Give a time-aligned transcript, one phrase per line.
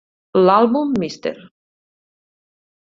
[0.47, 1.45] L'àlbum Mr.